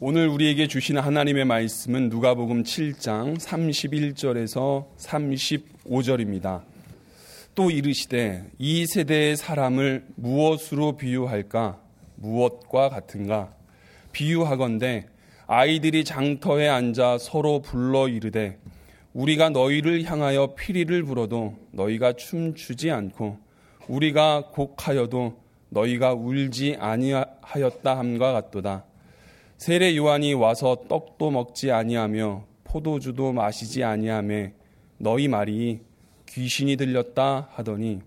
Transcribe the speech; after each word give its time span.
오늘 0.00 0.28
우리에게 0.28 0.68
주시는 0.68 1.02
하나님의 1.02 1.44
말씀은 1.44 2.08
누가복음 2.08 2.62
7장 2.62 3.36
31절에서 3.36 4.86
35절입니다. 4.96 6.62
또 7.56 7.68
이르시되 7.68 8.44
이 8.58 8.86
세대의 8.86 9.36
사람을 9.36 10.06
무엇으로 10.14 10.96
비유할까? 10.96 11.80
무엇과 12.14 12.90
같은가? 12.90 13.52
비유하건대 14.12 15.06
아이들이 15.48 16.04
장터에 16.04 16.68
앉아 16.68 17.18
서로 17.18 17.60
불러 17.60 18.06
이르되 18.06 18.56
우리가 19.14 19.48
너희를 19.48 20.04
향하여 20.04 20.54
피리를 20.54 21.02
불어도 21.02 21.56
너희가 21.72 22.12
춤추지 22.12 22.92
않고 22.92 23.36
우리가 23.88 24.50
곡하여도 24.52 25.42
너희가 25.70 26.14
울지 26.14 26.76
아니하였다 26.78 27.98
함과 27.98 28.32
같도다. 28.32 28.84
세례 29.58 29.96
요한이 29.96 30.34
와서 30.34 30.76
떡도 30.88 31.32
먹지 31.32 31.72
아니하며 31.72 32.44
포도주도 32.62 33.32
마시지 33.32 33.82
아니하며 33.82 34.50
너희 34.98 35.26
말이 35.26 35.80
귀신이 36.26 36.76
들렸다 36.76 37.48
하더니 37.50 37.98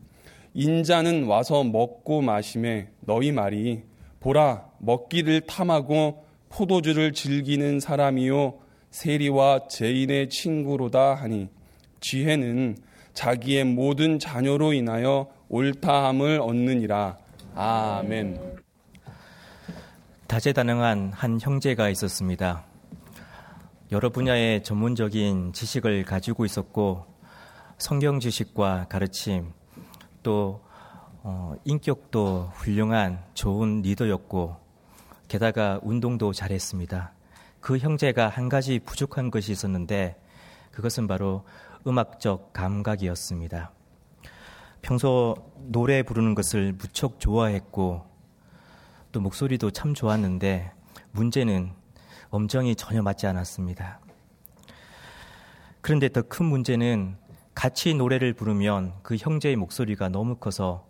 인자는 0.54 1.26
와서 1.26 1.66
먹고 1.66 2.22
마심에 2.22 2.88
너희 3.02 3.34
말이 3.34 3.84
보라 4.22 4.66
먹기를 4.80 5.42
탐하고 5.42 6.24
포도주를 6.48 7.12
즐기는 7.12 7.82
사람이요 7.82 8.58
세리와 8.92 9.68
죄인의 9.68 10.30
친구로다 10.30 11.16
하니 11.16 11.50
지혜는 12.00 12.78
자기의 13.14 13.66
모든 13.66 14.20
자녀로 14.20 14.72
인하여 14.72 15.28
옳다함을 15.50 16.40
얻느니라 16.40 17.18
아멘. 17.56 18.62
다재다능한 20.32 21.12
한 21.12 21.42
형제가 21.42 21.90
있었습니다. 21.90 22.64
여러 23.92 24.10
분야의 24.10 24.64
전문적인 24.64 25.52
지식을 25.52 26.06
가지고 26.06 26.46
있었고 26.46 27.06
성경 27.78 28.22
지식과 28.22 28.86
가르침 28.88 29.52
또 30.24 30.64
어, 31.24 31.54
인격도 31.66 32.50
훌륭한 32.54 33.22
좋은 33.34 33.82
리더였고 33.82 34.56
게다가 35.28 35.82
운동도 35.84 36.32
잘했습니다. 36.32 37.12
그 37.60 37.78
형제가 37.78 38.30
한 38.30 38.48
가지 38.48 38.80
부족한 38.80 39.32
것이 39.32 39.52
있었는데 39.52 40.16
그것은 40.72 41.08
바로 41.08 41.44
음악적 41.86 42.54
감각이었습니다. 42.54 43.74
평소 44.82 45.36
노래 45.58 46.04
부르는 46.04 46.36
것을 46.36 46.72
무척 46.72 47.20
좋아했고 47.20 48.11
또 49.12 49.20
목소리도 49.20 49.72
참 49.72 49.94
좋았는데 49.94 50.72
문제는 51.12 51.72
음정이 52.34 52.76
전혀 52.76 53.02
맞지 53.02 53.28
않았습니다. 53.28 54.00
그런데 55.82 56.10
더 56.10 56.22
큰 56.22 56.46
문제는 56.46 57.18
같이 57.54 57.94
노래를 57.94 58.34
부르면 58.34 58.94
그 59.02 59.18
형제의 59.18 59.56
목소리가 59.58 60.10
너무 60.10 60.36
커서 60.36 60.88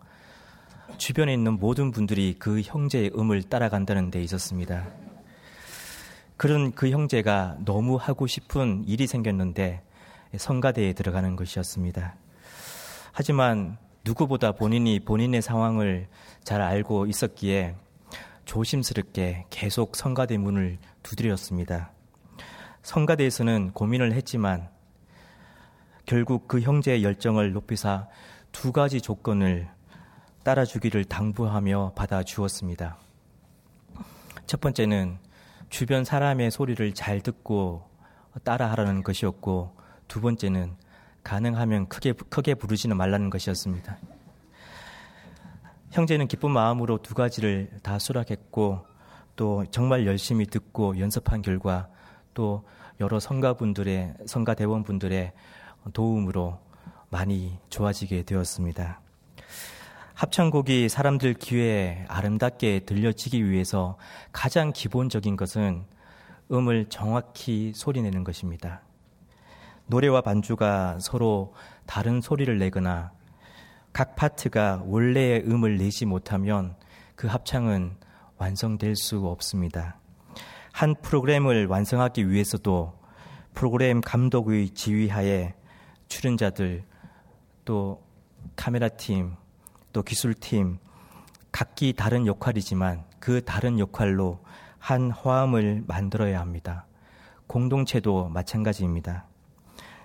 주변에 0.98 1.32
있는 1.34 1.58
모든 1.58 1.90
분들이 1.90 2.36
그 2.38 2.60
형제의 2.60 3.12
음을 3.16 3.42
따라간다는 3.44 4.10
데 4.10 4.22
있었습니다. 4.22 4.86
그런 6.36 6.72
그 6.72 6.90
형제가 6.90 7.56
너무 7.64 7.96
하고 7.96 8.26
싶은 8.26 8.84
일이 8.86 9.06
생겼는데 9.06 9.82
성가대에 10.36 10.92
들어가는 10.92 11.34
것이었습니다. 11.36 12.14
하지만 13.12 13.78
누구보다 14.04 14.52
본인이 14.52 15.00
본인의 15.00 15.42
상황을 15.42 16.08
잘 16.44 16.60
알고 16.60 17.06
있었기에 17.06 17.74
조심스럽게 18.44 19.46
계속 19.50 19.96
성가대 19.96 20.38
문을 20.38 20.78
두드렸습니다. 21.02 21.92
성가대에서는 22.82 23.72
고민을 23.72 24.12
했지만 24.12 24.68
결국 26.04 26.48
그 26.48 26.60
형제의 26.60 27.04
열정을 27.04 27.52
높이사 27.52 28.08
두 28.50 28.72
가지 28.72 29.00
조건을 29.00 29.68
따라주기를 30.42 31.04
당부하며 31.04 31.92
받아주었습니다. 31.94 32.98
첫 34.46 34.60
번째는 34.60 35.18
주변 35.70 36.04
사람의 36.04 36.50
소리를 36.50 36.92
잘 36.94 37.20
듣고 37.20 37.88
따라하라는 38.44 39.02
것이었고 39.02 39.76
두 40.08 40.20
번째는 40.20 40.76
가능하면 41.22 41.88
크게 41.88 42.12
크게 42.12 42.54
부르지는 42.54 42.96
말라는 42.96 43.30
것이었습니다. 43.30 43.98
형제는 45.92 46.26
기쁜 46.26 46.50
마음으로 46.50 46.98
두 46.98 47.14
가지를 47.14 47.68
다 47.82 47.98
수락했고 47.98 48.86
또 49.36 49.66
정말 49.70 50.06
열심히 50.06 50.46
듣고 50.46 50.98
연습한 50.98 51.42
결과 51.42 51.88
또 52.32 52.64
여러 52.98 53.20
성가분들의 53.20 54.14
성가 54.26 54.54
대원분들의 54.54 55.32
도움으로 55.92 56.58
많이 57.10 57.58
좋아지게 57.68 58.22
되었습니다. 58.22 59.02
합창곡이 60.14 60.88
사람들 60.88 61.34
귀에 61.34 62.06
아름답게 62.08 62.80
들려지기 62.86 63.50
위해서 63.50 63.98
가장 64.32 64.72
기본적인 64.72 65.36
것은 65.36 65.84
음을 66.50 66.86
정확히 66.88 67.72
소리내는 67.74 68.24
것입니다. 68.24 68.80
노래와 69.88 70.22
반주가 70.22 70.98
서로 71.00 71.52
다른 71.84 72.22
소리를 72.22 72.56
내거나 72.58 73.12
각 73.92 74.16
파트가 74.16 74.82
원래의 74.86 75.44
음을 75.46 75.78
내지 75.78 76.06
못하면 76.06 76.74
그 77.14 77.26
합창은 77.26 77.96
완성될 78.38 78.96
수 78.96 79.26
없습니다. 79.26 79.98
한 80.72 80.94
프로그램을 81.02 81.66
완성하기 81.66 82.30
위해서도 82.30 82.98
프로그램 83.54 84.00
감독의 84.00 84.70
지휘하에 84.70 85.54
출연자들 86.08 86.84
또 87.64 88.02
카메라 88.56 88.88
팀 88.88 89.36
또 89.92 90.02
기술팀 90.02 90.78
각기 91.50 91.92
다른 91.92 92.26
역할이지만 92.26 93.04
그 93.20 93.44
다른 93.44 93.78
역할로 93.78 94.40
한 94.78 95.10
화음을 95.10 95.84
만들어야 95.86 96.40
합니다. 96.40 96.86
공동체도 97.46 98.30
마찬가지입니다. 98.30 99.26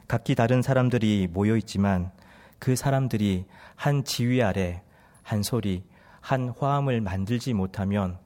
각기 0.08 0.36
다른 0.36 0.62
사람들이 0.62 1.28
모여 1.32 1.56
있지만 1.58 2.12
그 2.60 2.76
사람들이 2.76 3.46
한 3.78 4.04
지휘 4.04 4.42
아래 4.42 4.82
한 5.22 5.44
소리, 5.44 5.84
한 6.20 6.50
화음을 6.50 7.00
만들지 7.00 7.54
못하면 7.54 8.18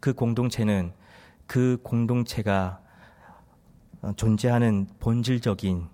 그 0.00 0.14
공동체는 0.14 0.92
그 1.46 1.78
공동체가 1.84 2.80
존재하는 4.16 4.88
본질적인 4.98 5.88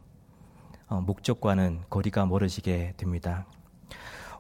어, 0.89 1.01
목적과는 1.03 1.83
거리가 1.91 2.27
멀어지게 2.27 2.95
됩니다. 2.97 3.47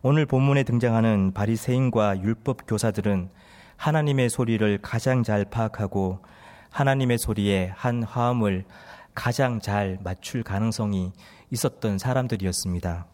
오늘 0.03 0.25
본문에 0.25 0.62
등장하는 0.62 1.32
바리새인과 1.32 2.22
율법 2.22 2.66
교사들은 2.66 3.28
하나님의 3.76 4.30
소리를 4.30 4.78
가장 4.82 5.22
잘 5.22 5.44
파악하고 5.44 6.20
하나님의 6.70 7.19
소리에 7.19 7.72
한 7.75 8.03
화음을 8.03 8.64
가장 9.14 9.60
잘 9.60 9.98
맞출 10.03 10.42
가능성이 10.42 11.12
있었던 11.50 11.98
사람들이었습니다. 11.98 13.06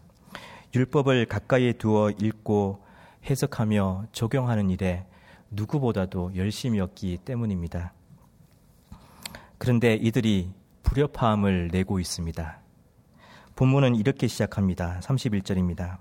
율법을 0.77 1.25
가까이에 1.25 1.73
두어 1.73 2.11
읽고 2.11 2.85
해석하며 3.25 4.09
적용하는 4.13 4.69
일에 4.69 5.07
누구보다도 5.51 6.33
열심이었기 6.37 7.21
때문입니다. 7.25 7.95
그런데 9.57 9.95
이들이 9.95 10.51
불협화음을 10.83 11.71
내고 11.73 11.99
있습니다. 11.99 12.61
본문은 13.55 13.95
이렇게 13.95 14.27
시작합니다. 14.27 15.01
31절입니다. 15.03 15.97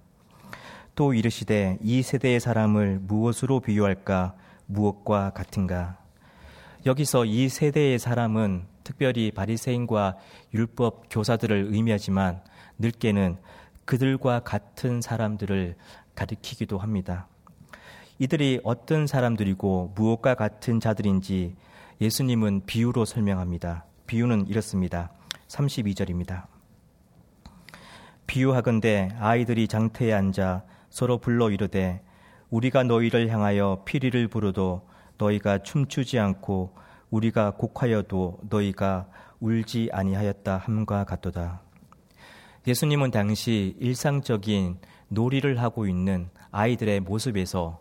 또 0.94 1.14
이르시되 1.14 1.78
이 1.82 2.02
세대의 2.02 2.42
사람을 2.42 3.00
무엇으로 3.02 3.62
비유할까 3.62 4.36
무엇과 4.66 5.30
같은가 5.30 5.98
여기서 6.86 7.24
이 7.24 7.48
세대의 7.48 7.98
사람은 7.98 8.66
특별히 8.84 9.32
바리새인과 9.32 10.18
율법 10.54 11.06
교사들을 11.10 11.70
의미하지만 11.72 12.42
늙게는 12.78 13.38
그들과 13.86 14.42
같은 14.42 15.02
사람들을 15.02 15.76
가리키기도 16.16 16.78
합니다. 16.78 17.28
이들이 18.18 18.62
어떤 18.64 19.08
사람들이고 19.08 19.94
무엇과 19.96 20.36
같은 20.36 20.80
자들인지 20.80 21.56
예수님은 22.02 22.64
비유로 22.66 23.06
설명합니다. 23.06 23.86
비유는 24.08 24.48
이렇습니다. 24.48 25.12
32절입니다. 25.48 26.46
비유하건대 28.28 29.10
아이들이 29.20 29.68
장터에 29.68 30.14
앉아 30.14 30.64
서로 30.90 31.18
불러 31.20 31.52
이르되 31.52 32.02
우리가 32.50 32.84
너희를 32.84 33.30
향하여 33.30 33.84
피리를 33.86 34.28
부르도 34.28 34.88
너희가 35.18 35.60
춤추지 35.60 36.20
않고 36.20 36.76
우리가 37.10 37.52
곡하여도 37.52 38.40
너희가 38.50 39.08
울지 39.40 39.90
아니하였다 39.92 40.58
함과 40.58 41.04
같도다. 41.04 41.65
예수님은 42.68 43.12
당시 43.12 43.76
일상적인 43.80 44.80
놀이를 45.10 45.62
하고 45.62 45.86
있는 45.86 46.30
아이들의 46.52 47.02
모습에서 47.02 47.80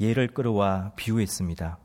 예를 0.00 0.28
끌어와 0.28 0.92
비유했습니다. 0.94 1.78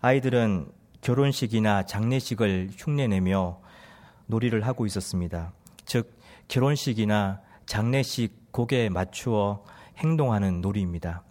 아이들은 0.00 0.72
결혼식이나 1.00 1.84
장례식을 1.84 2.70
흉내내며 2.76 3.60
놀이를 4.26 4.66
하고 4.66 4.84
있었습니다. 4.84 5.52
즉 5.84 6.18
결혼식이나 6.48 7.40
장례식 7.66 8.50
곡에 8.50 8.88
맞추어 8.88 9.64
행동하는 9.98 10.60
놀이입니다. 10.60 11.22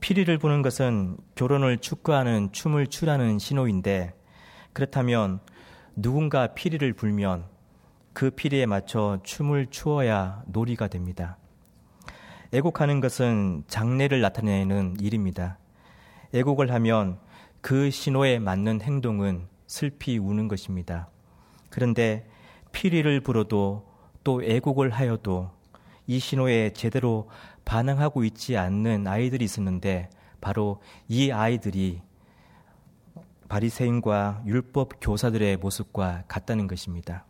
피리를 0.00 0.36
부는 0.38 0.62
것은 0.62 1.16
결혼을 1.36 1.78
축구하는 1.78 2.50
춤을 2.50 2.88
추라는 2.88 3.38
신호인데 3.38 4.12
그렇다면 4.72 5.38
누군가 5.94 6.48
피리를 6.48 6.92
불면 6.94 7.46
그 8.18 8.30
피리에 8.30 8.66
맞춰 8.66 9.20
춤을 9.22 9.68
추어야 9.70 10.42
놀이가 10.46 10.88
됩니다. 10.88 11.38
애곡하는 12.50 12.98
것은 12.98 13.62
장례를 13.68 14.20
나타내는 14.20 14.96
일입니다. 14.98 15.56
애곡을 16.34 16.72
하면 16.72 17.20
그 17.60 17.92
신호에 17.92 18.40
맞는 18.40 18.80
행동은 18.80 19.46
슬피 19.68 20.18
우는 20.18 20.48
것입니다. 20.48 21.08
그런데 21.70 22.28
피리를 22.72 23.20
불어도 23.20 23.86
또 24.24 24.42
애곡을 24.42 24.90
하여도 24.90 25.52
이 26.08 26.18
신호에 26.18 26.72
제대로 26.72 27.30
반응하고 27.64 28.24
있지 28.24 28.56
않는 28.56 29.06
아이들이 29.06 29.44
있었는데 29.44 30.10
바로 30.40 30.82
이 31.06 31.30
아이들이 31.30 32.02
바리새인과 33.48 34.42
율법 34.44 34.94
교사들의 35.00 35.58
모습과 35.58 36.24
같다는 36.26 36.66
것입니다. 36.66 37.24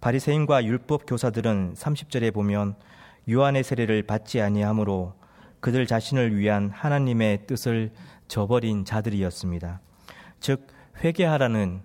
바리새인과 0.00 0.64
율법 0.64 1.06
교사들은 1.06 1.74
30절에 1.74 2.32
보면 2.32 2.76
요한의 3.30 3.64
세례를 3.64 4.04
받지 4.04 4.40
아니하므로 4.40 5.14
그들 5.60 5.86
자신을 5.86 6.36
위한 6.36 6.70
하나님의 6.70 7.46
뜻을 7.46 7.92
저버린 8.28 8.84
자들이었습니다. 8.84 9.80
즉 10.40 10.66
회개하라는 11.02 11.80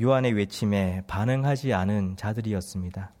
요한의 0.00 0.32
외침에 0.32 1.02
반응하지 1.06 1.72
않은 1.72 2.16
자들이었습니다. 2.16 3.12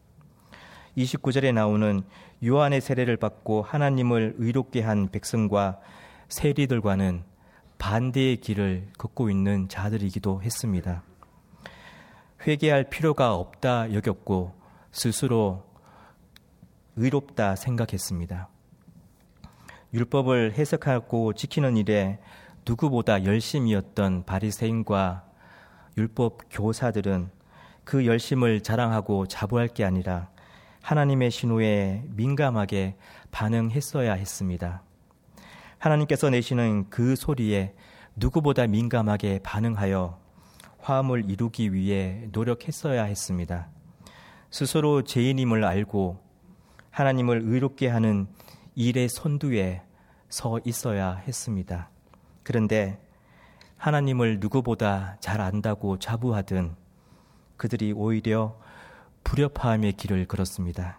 29절에 0.96 1.52
나오는 1.52 2.02
요한의 2.44 2.80
세례를 2.80 3.16
받고 3.16 3.62
하나님을 3.62 4.34
의롭게 4.38 4.82
한 4.82 5.08
백성과 5.08 5.80
세리들과는 6.28 7.22
반대의 7.78 8.38
길을 8.38 8.88
걷고 8.98 9.30
있는 9.30 9.68
자들이기도 9.68 10.42
했습니다. 10.42 11.02
회개할 12.46 12.84
필요가 12.84 13.34
없다 13.34 13.92
여겼고 13.94 14.54
스스로 14.92 15.64
의롭다 16.96 17.56
생각했습니다. 17.56 18.48
율법을 19.94 20.52
해석하고 20.52 21.32
지키는 21.32 21.76
일에 21.76 22.18
누구보다 22.66 23.24
열심이었던 23.24 24.24
바리새인과 24.24 25.24
율법 25.96 26.42
교사들은 26.50 27.30
그 27.84 28.06
열심을 28.06 28.60
자랑하고 28.62 29.26
자부할 29.26 29.68
게 29.68 29.84
아니라 29.84 30.28
하나님의 30.82 31.30
신호에 31.30 32.04
민감하게 32.08 32.96
반응했어야 33.30 34.12
했습니다. 34.14 34.82
하나님께서 35.78 36.30
내시는 36.30 36.90
그 36.90 37.16
소리에 37.16 37.74
누구보다 38.16 38.66
민감하게 38.66 39.40
반응하여 39.42 40.23
화음을 40.84 41.30
이루기 41.30 41.72
위해 41.72 42.28
노력했어야 42.30 43.04
했습니다. 43.04 43.68
스스로 44.50 45.00
죄인임을 45.02 45.64
알고 45.64 46.22
하나님을 46.90 47.40
의롭게 47.42 47.88
하는 47.88 48.26
일의 48.74 49.08
선두에 49.08 49.82
서 50.28 50.60
있어야 50.66 51.14
했습니다. 51.14 51.88
그런데 52.42 53.00
하나님을 53.78 54.40
누구보다 54.40 55.16
잘 55.20 55.40
안다고 55.40 55.98
자부하던 55.98 56.76
그들이 57.56 57.92
오히려 57.92 58.60
불협화음의 59.24 59.94
길을 59.94 60.26
걸었습니다. 60.26 60.98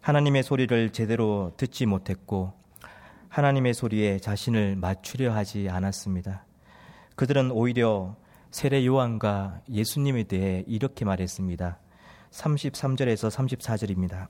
하나님의 0.00 0.42
소리를 0.42 0.90
제대로 0.90 1.52
듣지 1.56 1.86
못했고 1.86 2.54
하나님의 3.28 3.72
소리에 3.72 4.18
자신을 4.18 4.74
맞추려 4.74 5.32
하지 5.32 5.68
않았습니다. 5.70 6.44
그들은 7.14 7.52
오히려 7.52 8.16
세례 8.50 8.86
요한과 8.86 9.60
예수님에 9.70 10.24
대해 10.24 10.64
이렇게 10.66 11.04
말했습니다. 11.04 11.78
33절에서 12.30 13.30
34절입니다. 13.30 14.28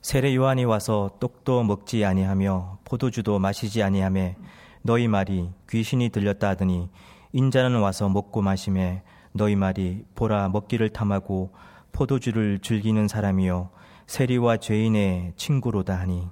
세례 0.00 0.34
요한이 0.34 0.64
와서 0.64 1.10
떡도 1.20 1.62
먹지 1.62 2.04
아니하며 2.04 2.78
포도주도 2.84 3.38
마시지 3.38 3.82
아니하며 3.82 4.34
너희 4.82 5.06
말이 5.06 5.50
귀신이 5.68 6.08
들렸다 6.08 6.50
하더니 6.50 6.90
인자는 7.32 7.80
와서 7.80 8.08
먹고 8.08 8.42
마시매 8.42 9.02
너희 9.32 9.54
말이 9.54 10.04
보라 10.16 10.48
먹기를 10.48 10.88
탐하고 10.90 11.52
포도주를 11.92 12.58
즐기는 12.58 13.06
사람이요 13.06 13.70
세리와 14.06 14.56
죄인의 14.56 15.34
친구로다 15.36 15.98
하니 15.98 16.28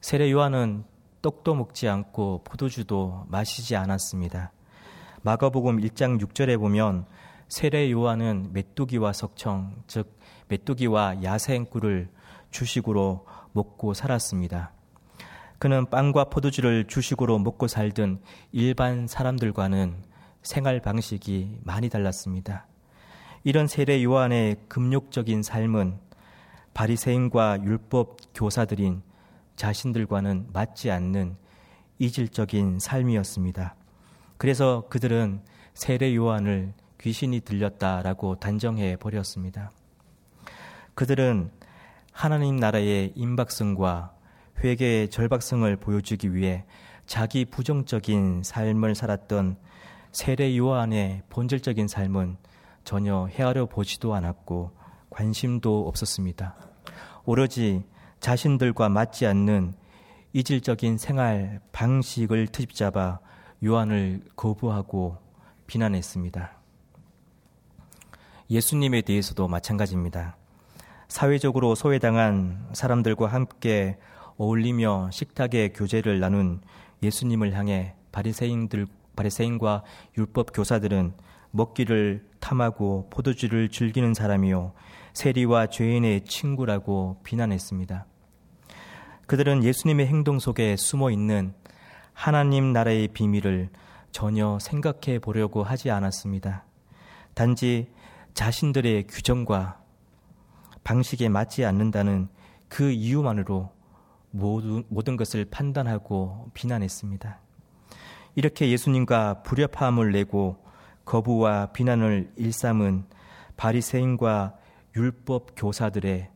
세례 0.00 0.30
요한은 0.32 0.84
떡도 1.22 1.54
먹지 1.54 1.88
않고 1.88 2.42
포도주도 2.44 3.24
마시지 3.28 3.76
않았습니다. 3.76 4.52
마가복음 5.22 5.80
1장 5.80 6.20
6절에 6.20 6.58
보면 6.58 7.04
세례 7.48 7.90
요한은 7.90 8.50
메뚜기와 8.52 9.12
석청 9.12 9.74
즉 9.86 10.18
메뚜기와 10.48 11.22
야생꿀을 11.22 12.08
주식으로 12.50 13.26
먹고 13.52 13.92
살았습니다. 13.92 14.72
그는 15.58 15.84
빵과 15.90 16.24
포도주를 16.24 16.86
주식으로 16.86 17.38
먹고 17.38 17.68
살던 17.68 18.20
일반 18.52 19.06
사람들과는 19.06 20.02
생활 20.42 20.80
방식이 20.80 21.58
많이 21.64 21.90
달랐습니다. 21.90 22.66
이런 23.44 23.66
세례 23.66 24.02
요한의 24.02 24.56
금욕적인 24.68 25.42
삶은 25.42 25.98
바리새인과 26.72 27.64
율법 27.64 28.16
교사들인 28.34 29.02
자신들과는 29.56 30.48
맞지 30.52 30.90
않는 30.90 31.36
이질적인 31.98 32.78
삶이었습니다. 32.78 33.74
그래서 34.38 34.84
그들은 34.88 35.42
세례 35.74 36.14
요한을 36.14 36.72
귀신이 36.98 37.40
들렸다라고 37.40 38.36
단정해 38.36 38.96
버렸습니다. 38.96 39.70
그들은 40.94 41.50
하나님 42.12 42.56
나라의 42.56 43.12
임박성과 43.14 44.14
회개의 44.62 45.08
절박성을 45.08 45.74
보여주기 45.76 46.34
위해 46.34 46.64
자기 47.06 47.44
부정적인 47.44 48.42
삶을 48.44 48.94
살았던 48.94 49.56
세례 50.12 50.56
요한의 50.56 51.22
본질적인 51.28 51.88
삶은 51.88 52.36
전혀 52.84 53.26
헤아려 53.26 53.66
보지도 53.66 54.14
않았고 54.14 54.72
관심도 55.10 55.86
없었습니다. 55.88 56.56
오로지 57.24 57.84
자신들과 58.20 58.88
맞지 58.88 59.26
않는 59.26 59.74
이질적인 60.32 60.98
생활 60.98 61.60
방식을 61.72 62.48
트집잡아 62.48 63.18
요한을 63.64 64.22
거부하고 64.36 65.16
비난했습니다. 65.66 66.52
예수님에 68.50 69.02
대해서도 69.02 69.48
마찬가지입니다. 69.48 70.36
사회적으로 71.08 71.74
소외당한 71.74 72.68
사람들과 72.72 73.26
함께 73.26 73.98
어울리며 74.36 75.10
식탁의 75.12 75.72
교제를 75.72 76.20
나눈 76.20 76.60
예수님을 77.02 77.54
향해 77.54 77.94
바리새인들 78.12 78.86
바리새인과 79.16 79.82
율법 80.16 80.52
교사들은 80.54 81.12
먹기를 81.50 82.26
탐하고 82.38 83.08
포도주를 83.10 83.68
즐기는 83.68 84.14
사람이요 84.14 84.72
세리와 85.12 85.66
죄인의 85.66 86.24
친구라고 86.24 87.18
비난했습니다. 87.24 88.06
그들은 89.30 89.62
예수님의 89.62 90.08
행동 90.08 90.40
속에 90.40 90.74
숨어 90.74 91.12
있는 91.12 91.54
하나님 92.12 92.72
나라의 92.72 93.06
비밀을 93.06 93.68
전혀 94.10 94.58
생각해 94.60 95.20
보려고 95.20 95.62
하지 95.62 95.92
않았습니다. 95.92 96.64
단지 97.34 97.92
자신들의 98.34 99.06
규정과 99.06 99.80
방식에 100.82 101.28
맞지 101.28 101.64
않는다는 101.64 102.26
그 102.68 102.90
이유만으로 102.90 103.70
모든, 104.32 104.82
모든 104.88 105.16
것을 105.16 105.44
판단하고 105.44 106.50
비난했습니다. 106.52 107.38
이렇게 108.34 108.68
예수님과 108.68 109.44
불협화음을 109.44 110.10
내고 110.10 110.56
거부와 111.04 111.66
비난을 111.66 112.32
일삼은 112.34 113.04
바리새인과 113.56 114.56
율법 114.96 115.52
교사들의 115.54 116.28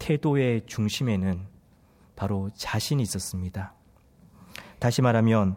태도의 0.00 0.62
중심에는 0.66 1.51
바로 2.22 2.50
자신이 2.54 3.02
있었습니다. 3.02 3.74
다시 4.78 5.02
말하면 5.02 5.56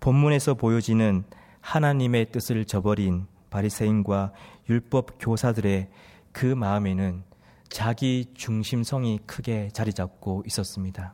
본문에서 0.00 0.54
보여지는 0.54 1.24
하나님의 1.60 2.32
뜻을 2.32 2.64
저버린 2.64 3.26
바리새인과 3.50 4.32
율법 4.70 5.18
교사들의 5.20 5.90
그 6.32 6.46
마음에는 6.46 7.22
자기 7.68 8.32
중심성이 8.32 9.18
크게 9.26 9.68
자리 9.74 9.92
잡고 9.92 10.44
있었습니다. 10.46 11.12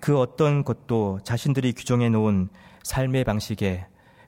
그 0.00 0.18
어떤 0.18 0.64
것도 0.64 1.20
자신들이 1.22 1.72
규정해 1.72 2.08
놓은 2.08 2.48
삶의 2.82 3.22
방식에 3.22 3.86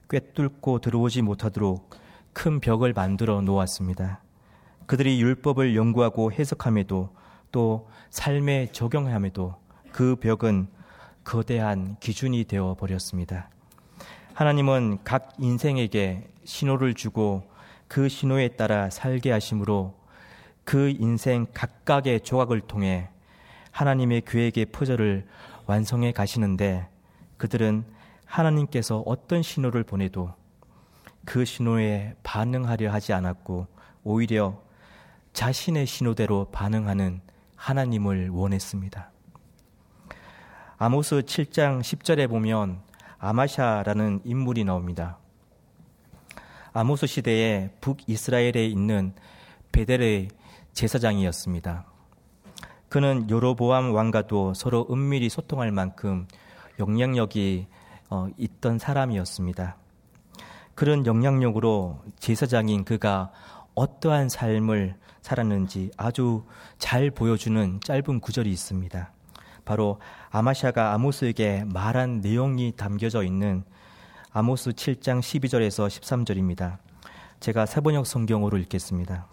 꿰뚫고 0.08 0.78
들어오지 0.78 1.22
못하도록 1.22 1.90
큰 2.32 2.60
벽을 2.60 2.92
만들어 2.92 3.40
놓았습니다. 3.40 4.22
그들이 4.86 5.20
율법을 5.20 5.74
연구하고 5.74 6.30
해석함에도 6.30 7.10
또 7.56 7.88
삶에 8.10 8.68
적용함에도 8.70 9.54
그 9.90 10.16
벽은 10.16 10.68
거대한 11.24 11.96
기준이 12.00 12.44
되어 12.44 12.76
버렸습니다. 12.78 13.48
하나님은 14.34 14.98
각 15.04 15.32
인생에게 15.38 16.28
신호를 16.44 16.92
주고 16.92 17.50
그 17.88 18.10
신호에 18.10 18.48
따라 18.48 18.90
살게 18.90 19.32
하심으로 19.32 19.94
그 20.64 20.90
인생 20.98 21.46
각각의 21.54 22.20
조각을 22.20 22.60
통해 22.60 23.08
하나님의 23.70 24.24
계획의 24.26 24.66
퍼즐을 24.66 25.26
완성해 25.64 26.12
가시는데 26.12 26.86
그들은 27.38 27.86
하나님께서 28.26 29.02
어떤 29.06 29.42
신호를 29.42 29.82
보내도 29.82 30.30
그 31.24 31.46
신호에 31.46 32.16
반응하려 32.22 32.92
하지 32.92 33.14
않았고 33.14 33.66
오히려 34.04 34.60
자신의 35.32 35.86
신호대로 35.86 36.50
반응하는 36.52 37.22
하나님을 37.56 38.30
원했습니다. 38.30 39.10
아모스 40.78 41.22
7장 41.22 41.80
10절에 41.80 42.28
보면 42.28 42.80
아마샤라는 43.18 44.20
인물이 44.24 44.64
나옵니다. 44.64 45.18
아모스 46.72 47.06
시대에 47.06 47.70
북이스라엘에 47.80 48.66
있는 48.66 49.14
베델의 49.72 50.28
제사장이었습니다. 50.74 51.86
그는 52.88 53.28
요로보암 53.28 53.92
왕과도 53.92 54.54
서로 54.54 54.86
은밀히 54.90 55.28
소통할 55.28 55.72
만큼 55.72 56.28
영향력이 56.78 57.66
어, 58.10 58.28
있던 58.36 58.78
사람이었습니다. 58.78 59.76
그런 60.74 61.06
영향력으로 61.06 61.98
제사장인 62.18 62.84
그가 62.84 63.32
어떠한 63.74 64.28
삶을 64.28 64.94
살았는지 65.26 65.90
아주 65.96 66.44
잘 66.78 67.10
보여주는 67.10 67.80
짧은 67.82 68.20
구절이 68.20 68.48
있습니다. 68.48 69.10
바로 69.64 69.98
아마샤가 70.30 70.92
아모스에게 70.94 71.64
말한 71.66 72.20
내용이 72.20 72.74
담겨져 72.76 73.24
있는 73.24 73.64
아모스 74.30 74.70
7장 74.70 75.18
12절에서 75.18 75.88
13절입니다. 75.88 76.78
제가 77.40 77.66
세번역 77.66 78.06
성경으로 78.06 78.56
읽겠습니다. 78.58 79.26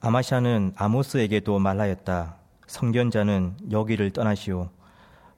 아마샤는 0.00 0.74
아모스에게도 0.76 1.58
말하였다. 1.58 2.36
성견자는 2.68 3.56
여기를 3.72 4.12
떠나시오. 4.12 4.70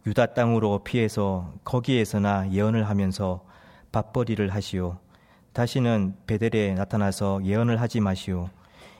유다 0.06 0.34
땅으로 0.34 0.80
피해서 0.84 1.54
거기에서나 1.64 2.52
예언을 2.52 2.86
하면서 2.86 3.42
밥벌이를 3.92 4.50
하시오. 4.50 4.98
다시는 5.56 6.14
베델에 6.26 6.74
나타나서 6.74 7.42
예언을 7.42 7.80
하지 7.80 8.00
마시오. 8.00 8.50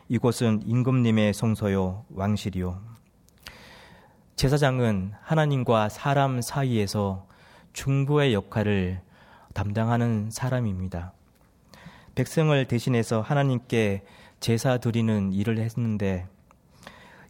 이곳은 0.09 0.63
임금님의 0.65 1.35
성소요 1.35 2.07
왕실이요. 2.15 2.81
제사장은 4.37 5.13
하나님과 5.21 5.91
사람 5.91 6.41
사이에서 6.41 7.27
중보의 7.75 8.33
역할을 8.33 9.03
담당하는 9.53 10.31
사람입니다. 10.31 11.13
백성을 12.15 12.65
대신해서 12.65 13.21
하나님께 13.21 14.07
제사 14.41 14.79
드리는 14.79 15.35
일을 15.35 15.59
했는데 15.59 16.27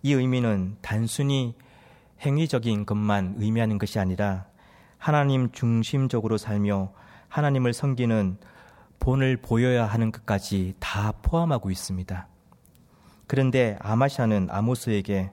이 0.04 0.12
의미는 0.12 0.76
단순히 0.83 1.56
행위적인 2.21 2.87
것만 2.87 3.35
의미하는 3.38 3.78
것이 3.78 3.99
아니라 3.99 4.47
하나님 4.99 5.50
중심적으로 5.50 6.38
살며 6.38 6.92
하나님을 7.28 7.73
섬기는 7.73 8.38
본을 8.99 9.37
보여야 9.38 9.87
하는 9.87 10.11
것까지 10.12 10.75
다 10.79 11.12
포함하고 11.23 11.71
있습니다. 11.71 12.29
그런데 13.26 13.76
아마샤는 13.81 14.49
아모스에게 14.50 15.31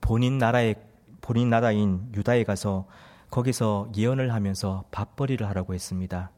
본인 0.00 0.38
나라의 0.38 0.76
본인 1.20 1.50
나라인 1.50 2.10
유다에 2.14 2.44
가서 2.44 2.86
거기서 3.30 3.92
예언을 3.96 4.32
하면서 4.34 4.84
밥벌이를 4.90 5.48
하라고 5.48 5.72
했습니다. 5.74 6.30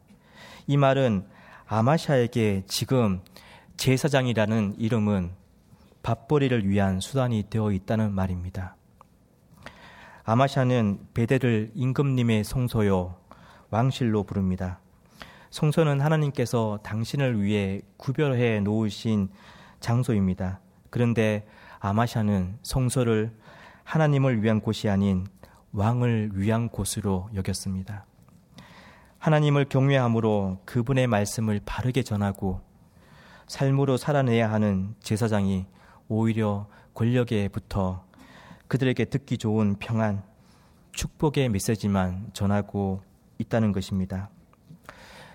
이 0.66 0.76
말은 0.76 1.26
아마샤에게 1.66 2.64
지금 2.66 3.22
제사장이라는 3.76 4.76
이름은 4.78 5.32
밥벌이를 6.02 6.68
위한 6.68 7.00
수단이 7.00 7.44
되어 7.50 7.72
있다는 7.72 8.12
말입니다. 8.12 8.76
아마샤는 10.24 11.08
베델을 11.14 11.72
임금님의 11.74 12.44
성소요 12.44 13.16
왕실로 13.70 14.22
부릅니다. 14.22 14.80
성소는 15.54 16.00
하나님께서 16.00 16.80
당신을 16.82 17.40
위해 17.40 17.80
구별해 17.96 18.58
놓으신 18.58 19.28
장소입니다. 19.78 20.58
그런데 20.90 21.46
아마샤는 21.78 22.58
성소를 22.62 23.32
하나님을 23.84 24.42
위한 24.42 24.60
곳이 24.60 24.88
아닌 24.88 25.28
왕을 25.70 26.32
위한 26.34 26.68
곳으로 26.68 27.28
여겼습니다. 27.36 28.04
하나님을 29.20 29.66
경외함으로 29.66 30.58
그분의 30.64 31.06
말씀을 31.06 31.60
바르게 31.64 32.02
전하고 32.02 32.60
삶으로 33.46 33.96
살아내야 33.96 34.50
하는 34.50 34.96
제사장이 34.98 35.66
오히려 36.08 36.66
권력에 36.94 37.46
붙어 37.46 38.04
그들에게 38.66 39.04
듣기 39.04 39.38
좋은 39.38 39.76
평안, 39.78 40.24
축복의 40.90 41.48
메시지만 41.50 42.30
전하고 42.32 43.02
있다는 43.38 43.70
것입니다. 43.70 44.30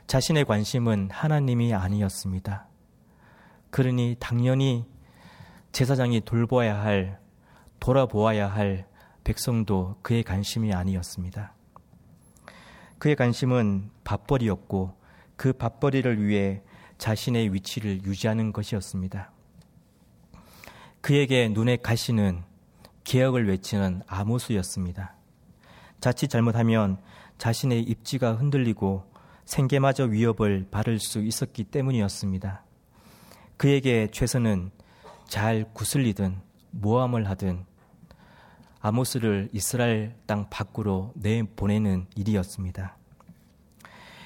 자신의 0.10 0.46
관심은 0.46 1.10
하나님이 1.12 1.72
아니었습니다. 1.76 2.66
그러니 3.70 4.16
당연히 4.20 4.88
제사장이 5.72 6.22
돌보아야 6.22 6.82
할, 6.82 7.20
돌아보아야 7.80 8.48
할 8.48 8.88
백성도 9.24 9.98
그의 10.02 10.24
관심이 10.24 10.74
아니었습니다. 10.74 11.54
그의 12.98 13.16
관심은 13.16 13.92
밥벌이였고 14.04 14.98
그 15.36 15.54
밥벌이를 15.54 16.26
위해 16.26 16.64
자신의 16.98 17.54
위치를 17.54 18.04
유지하는 18.04 18.52
것이었습니다. 18.52 19.32
그에게 21.02 21.50
눈에 21.50 21.76
가시는 21.76 22.42
개혁을 23.04 23.48
외치는 23.48 24.02
아모스였습니다. 24.08 25.14
자칫 26.02 26.30
잘못하면 26.30 26.98
자신의 27.38 27.84
입지가 27.84 28.34
흔들리고 28.34 29.09
생계마저 29.50 30.04
위협을 30.04 30.68
받을 30.70 31.00
수 31.00 31.22
있었기 31.22 31.64
때문이었습니다. 31.64 32.64
그에게 33.58 34.08
최선은 34.12 34.70
잘 35.26 35.66
구슬리든 35.74 36.40
모함을 36.70 37.28
하든 37.32 37.66
아모스를 38.80 39.50
이스라엘 39.52 40.16
땅 40.28 40.48
밖으로 40.52 41.14
내보내는 41.16 42.06
일이었습니다. 42.16 42.96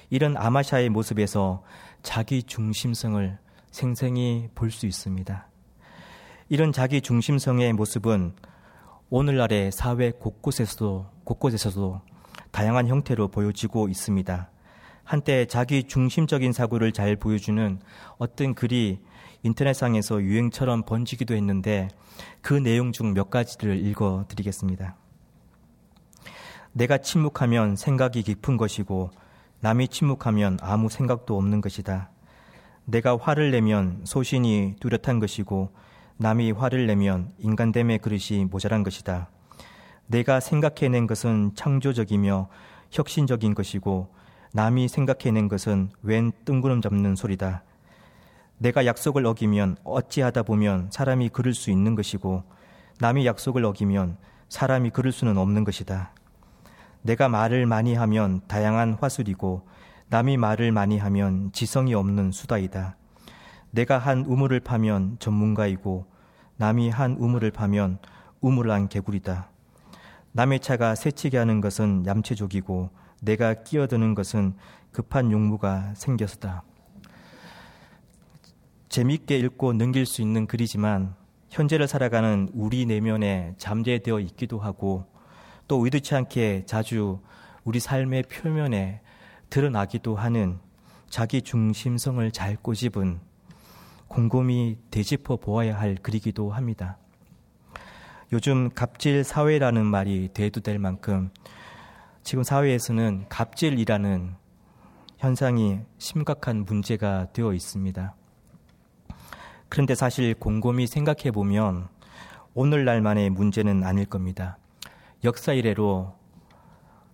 이런 0.09 0.35
아마샤의 0.35 0.89
모습에서 0.89 1.63
자기 2.01 2.43
중심성을 2.43 3.37
생생히 3.71 4.49
볼 4.53 4.71
수 4.71 4.85
있습니다. 4.85 5.47
이런 6.49 6.73
자기 6.73 6.99
중심성의 6.99 7.71
모습은 7.71 8.35
오늘날의 9.09 9.71
사회 9.71 10.11
곳곳에서도 10.11 11.09
곳곳에서도 11.23 12.01
다양한 12.51 12.89
형태로 12.89 13.29
보여지고 13.29 13.87
있습니다. 13.87 14.52
한때 15.03 15.45
자기 15.45 15.83
중심적인 15.83 16.53
사고를 16.53 16.91
잘 16.91 17.15
보여주는 17.15 17.79
어떤 18.17 18.53
글이 18.55 18.99
인터넷상에서 19.43 20.21
유행처럼 20.21 20.83
번지기도 20.83 21.35
했는데 21.35 21.89
그 22.41 22.53
내용 22.53 22.91
중 22.91 23.13
몇 23.13 23.29
가지를 23.29 23.85
읽어 23.85 24.25
드리겠습니다. 24.27 24.95
내가 26.71 26.97
침묵하면 26.97 27.75
생각이 27.75 28.23
깊은 28.23 28.57
것이고 28.57 29.11
남이 29.59 29.89
침묵하면 29.89 30.57
아무 30.61 30.89
생각도 30.89 31.37
없는 31.37 31.61
것이다. 31.61 32.09
내가 32.85 33.17
화를 33.17 33.51
내면 33.51 34.01
소신이 34.05 34.75
뚜렷한 34.79 35.19
것이고 35.19 35.71
남이 36.17 36.51
화를 36.51 36.87
내면 36.87 37.31
인간됨의 37.39 37.99
그릇이 37.99 38.45
모자란 38.45 38.83
것이다. 38.83 39.29
내가 40.07 40.39
생각해낸 40.39 41.07
것은 41.07 41.51
창조적이며 41.55 42.49
혁신적인 42.91 43.53
것이고 43.55 44.13
남이 44.55 44.87
생각해낸 44.87 45.47
것은 45.47 45.89
웬 46.03 46.31
뜬구름 46.45 46.81
잡는 46.81 47.15
소리다. 47.15 47.63
내가 48.59 48.85
약속을 48.85 49.25
어기면 49.25 49.77
어찌하다 49.83 50.43
보면 50.43 50.89
사람이 50.91 51.29
그를 51.29 51.55
수 51.55 51.71
있는 51.71 51.95
것이고 51.95 52.43
남이 52.99 53.25
약속을 53.25 53.65
어기면 53.65 54.15
사람이 54.49 54.91
그럴 54.91 55.11
수는 55.11 55.39
없는 55.39 55.63
것이다. 55.63 56.11
내가 57.01 57.29
말을 57.29 57.65
많이 57.65 57.95
하면 57.95 58.41
다양한 58.47 58.93
화술이고 59.01 59.67
남이 60.09 60.37
말을 60.37 60.71
많이 60.71 60.99
하면 60.99 61.51
지성이 61.51 61.95
없는 61.95 62.31
수다이다. 62.31 62.95
내가 63.71 63.97
한 63.97 64.23
우물을 64.23 64.59
파면 64.59 65.17
전문가이고 65.17 66.05
남이 66.57 66.91
한 66.91 67.15
우물을 67.17 67.49
파면 67.49 67.97
우물한 68.39 68.89
개구리다. 68.89 69.49
남의 70.33 70.59
차가 70.59 70.93
새치게 70.93 71.39
하는 71.39 71.59
것은 71.59 72.05
얌체족이고 72.05 73.01
내가 73.23 73.53
끼어드는 73.53 74.15
것은 74.15 74.53
급한 74.91 75.31
용무가 75.31 75.93
생겨서다. 75.95 76.63
재미있게 78.89 79.39
읽고 79.39 79.73
넘길 79.73 80.05
수 80.05 80.21
있는 80.21 80.45
글이지만 80.45 81.15
현재를 81.49 81.87
살아가는 81.87 82.49
우리 82.53 82.85
내면에 82.85 83.55
잠재되어 83.57 84.19
있기도 84.19 84.59
하고 84.59 85.05
또 85.67 85.83
의도치 85.83 86.13
않게 86.15 86.63
자주 86.65 87.19
우리 87.63 87.79
삶의 87.79 88.23
표면에 88.23 89.01
드러나기도 89.49 90.15
하는 90.15 90.59
자기 91.09 91.41
중심성을 91.41 92.29
잘 92.31 92.55
꼬집은 92.57 93.19
곰곰이 94.07 94.77
되짚어 94.91 95.37
보아야 95.37 95.79
할 95.79 95.95
글이기도 95.95 96.51
합니다. 96.51 96.97
요즘 98.31 98.69
갑질 98.73 99.23
사회라는 99.23 99.85
말이 99.85 100.29
대두될 100.33 100.79
만큼 100.79 101.29
지금 102.23 102.41
사회에서는 102.41 103.25
갑질이라는 103.27 104.35
현상이 105.17 105.79
심각한 105.97 106.63
문제가 106.63 107.27
되어 107.33 107.53
있습니다. 107.53 108.15
그런데 109.67 109.93
사실 109.93 110.33
곰곰이 110.33 110.87
생각해 110.87 111.31
보면 111.31 111.89
오늘날만의 112.53 113.29
문제는 113.29 113.83
아닐 113.83 114.05
겁니다. 114.05 114.57
역사 115.25 115.51
이래로 115.51 116.15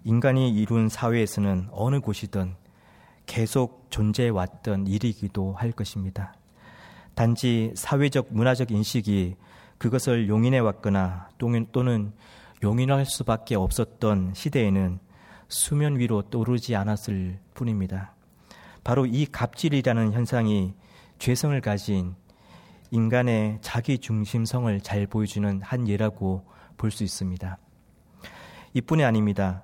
인간이 0.04 0.52
이룬 0.52 0.90
사회에서는 0.90 1.70
어느 1.72 2.00
곳이든 2.00 2.56
계속 3.26 3.88
존재해 3.90 4.30
왔던 4.30 4.86
일이기도 4.86 5.54
할 5.54 5.72
것입니다. 5.72 6.36
단지 7.16 7.72
사회적 7.76 8.28
문화적 8.30 8.70
인식이 8.72 9.36
그것을 9.80 10.30
용인해 10.30 10.60
왔거나 10.60 11.30
또는 11.40 12.14
용인할 12.62 13.06
수밖에 13.06 13.56
없었던 13.56 14.34
시대에는 14.34 15.00
수면 15.48 15.98
위로 15.98 16.22
떠오르지 16.24 16.76
않았을 16.76 17.40
뿐입니다. 17.54 18.14
바로 18.84 19.06
이 19.06 19.26
갑질이라는 19.26 20.14
현상이 20.14 20.74
죄성을 21.20 21.60
가진 21.62 22.16
인간의 22.92 23.60
자기 23.62 23.98
중심성을 23.98 24.82
잘 24.82 25.08
보여주는 25.08 25.62
한 25.62 25.88
예라고 25.88 26.46
볼 26.78 26.92
수 26.92 27.04
있습니다. 27.04 27.58
이뿐이 28.74 29.04
아닙니다. 29.04 29.64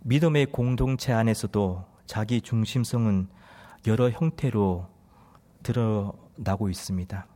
믿음의 0.00 0.46
공동체 0.46 1.12
안에서도 1.12 1.84
자기 2.06 2.40
중심성은 2.40 3.28
여러 3.86 4.10
형태로 4.10 4.88
드러나고 5.62 6.68
있습니다. 6.68 7.26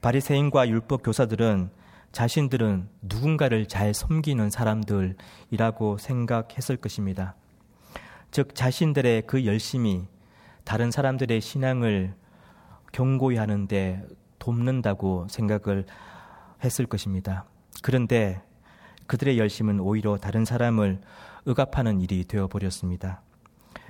바리새인과 0.00 0.68
율법 0.68 1.02
교사들은 1.02 1.70
자신들은 2.14 2.88
누군가를 3.02 3.66
잘 3.66 3.92
섬기는 3.92 4.48
사람들이라고 4.48 5.98
생각했을 5.98 6.76
것입니다. 6.76 7.34
즉 8.30 8.54
자신들의 8.54 9.24
그 9.26 9.44
열심이 9.44 10.06
다른 10.62 10.92
사람들의 10.92 11.40
신앙을 11.40 12.14
경고히 12.92 13.36
하는데 13.36 14.06
돕는다고 14.38 15.26
생각을 15.28 15.86
했을 16.62 16.86
것입니다. 16.86 17.46
그런데 17.82 18.40
그들의 19.08 19.36
열심은 19.36 19.80
오히려 19.80 20.16
다른 20.16 20.44
사람을 20.44 21.00
억압하는 21.48 22.00
일이 22.00 22.24
되어버렸습니다. 22.26 23.22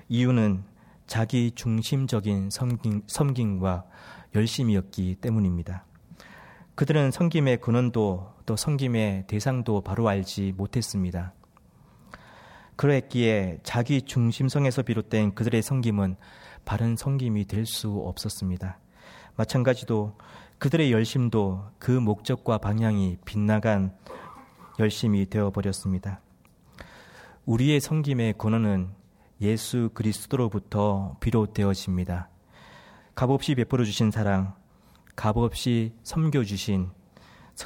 이유는 0.09 0.65
자기 1.07 1.51
중심적인 1.55 2.49
섬김, 2.49 3.03
섬김과 3.07 3.85
열심이었기 4.35 5.17
때문입니다. 5.17 5.85
그들은 6.75 7.13
섬김의 7.13 7.59
근원도 7.61 8.35
또 8.47 8.57
섬김의 8.57 9.25
대상도 9.29 9.81
바로 9.81 10.09
알지 10.09 10.55
못했습니다. 10.57 11.33
그랬기에 12.77 13.61
자기 13.63 14.03
중심성에서 14.03 14.83
비롯된 14.83 15.35
그들의 15.37 15.63
섬김은 15.63 16.17
바른 16.65 16.97
섬김이 16.97 17.45
될 17.47 17.67
수 17.67 18.03
없었습니다. 18.05 18.79
마찬가지로 19.37 20.17
그들의 20.59 20.91
열심도 20.91 21.65
그 21.79 21.93
목적과 21.93 22.59
방향이 22.59 23.19
빗나간 23.25 23.95
열심이 24.81 25.29
되어버렸습니다. 25.29 26.21
우리의 27.47 27.81
섬김의 27.81 28.35
근원은 28.39 28.91
예수 29.41 29.91
그리스도로부터 29.95 31.17
비롯되어집니다. 31.21 32.29
값없이 33.15 33.55
베풀어 33.55 33.85
주신 33.85 34.11
사랑, 34.11 34.55
값없이 35.17 35.93
섬겨 36.03 36.45
주신 36.45 36.91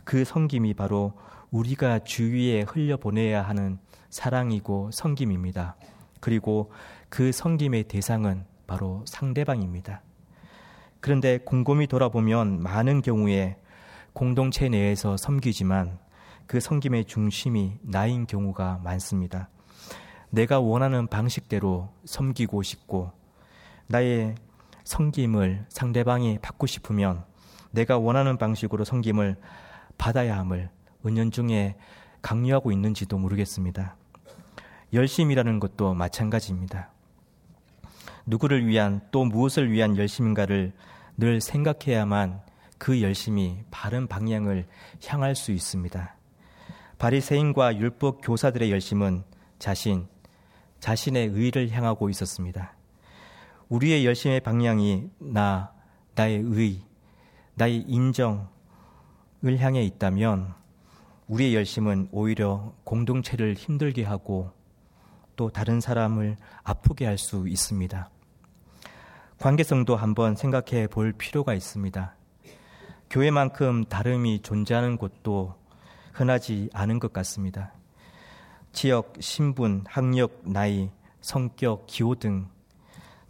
그 0.05 0.25
섬김이 0.25 0.75
바로 0.75 1.15
우리가 1.51 2.01
주위에 2.01 2.63
흘려보내야 2.63 3.43
하는 3.43 3.79
사랑이고 4.11 4.91
섬김입니다. 4.93 5.77
그리고 6.21 6.71
그 7.09 7.33
섬김의 7.33 7.85
대상은 7.85 8.45
바로 8.67 9.05
상대방입니다. 9.07 10.03
그런데 11.01 11.39
곰곰이 11.39 11.87
돌아보면 11.87 12.63
많은 12.63 13.03
경우에 13.03 13.57
공동체 14.13 14.69
내에서 14.69 15.17
섬기지만 15.17 15.99
그 16.47 16.61
섬김의 16.61 17.05
중심이 17.05 17.79
나인 17.83 18.27
경우가 18.27 18.81
많습니다. 18.83 19.49
내가 20.31 20.61
원하는 20.61 21.07
방식대로 21.07 21.91
섬기고 22.05 22.63
싶고 22.63 23.13
나의 23.87 24.35
섬김을 24.85 25.67
상대방이 25.69 26.39
받고 26.41 26.67
싶으면 26.67 27.25
내가 27.79 27.97
원하는 27.97 28.38
방식으로 28.38 28.85
섬김을 28.85 29.37
받아야 29.99 30.37
함을 30.38 30.69
은연중에 31.07 31.77
강요하고 32.23 32.73
있는지도 32.73 33.19
모르겠습니다. 33.19 33.97
열심이라는 34.93 35.61
것도 35.61 35.95
마찬가지입니다. 35.95 36.91
누구를 38.27 38.67
위한 38.67 39.01
또 39.12 39.25
무엇을 39.25 39.71
위한 39.71 39.97
열심인가를 39.97 40.73
늘 41.17 41.41
생각해야만 41.41 42.41
그 42.79 43.01
열심이 43.01 43.59
바른 43.71 44.09
방향을 44.09 44.67
향할 45.07 45.37
수 45.37 45.53
있습니다. 45.53 46.17
바리새인과 46.99 47.77
율법 47.77 48.23
교사들의 48.23 48.73
열심은 48.73 49.23
자신 49.61 50.09
자신의 50.81 51.29
의를 51.29 51.71
향하고 51.71 52.11
있었습니다. 52.11 52.75
우리의 53.69 54.05
열심의 54.05 54.41
방향이 54.41 55.11
나 55.21 55.73
나의 56.17 56.43
의 56.45 56.88
나의 57.59 57.85
인정을 57.88 58.47
향해 59.59 59.83
있다면 59.83 60.55
우리의 61.27 61.55
열심은 61.55 62.09
오히려 62.12 62.73
공동체를 62.85 63.55
힘들게 63.55 64.05
하고 64.05 64.53
또 65.37 65.51
다른 65.51 65.81
사람을 65.81 66.37
아프게 66.62 67.05
할 67.05 67.18
수 67.18 67.49
있습니다. 67.49 68.11
관계성도 69.38 69.97
한번 69.97 70.37
생각해 70.37 70.87
볼 70.87 71.12
필요가 71.12 71.53
있습니다. 71.53 72.14
교회만큼 73.11 73.85
다름이 73.85 74.42
존재하는 74.42 74.97
곳도 74.97 75.55
흔하지 76.12 76.71
않은 76.73 76.99
것 77.01 77.12
같습니다. 77.12 77.73
지역, 78.73 79.14
신분, 79.21 79.85
학력, 79.87 80.42
나이, 80.44 80.90
성격, 81.21 81.87
기호 81.87 82.14
등 82.14 82.49